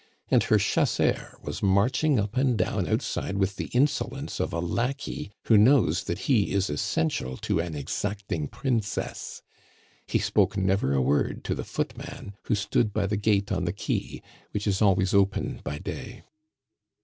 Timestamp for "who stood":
12.45-12.91